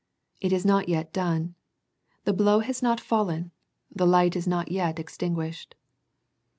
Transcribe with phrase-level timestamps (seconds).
[0.39, 1.53] It is not yet done.
[2.23, 3.51] The blow has not fallen.
[3.95, 5.75] The light is not yet extinguished.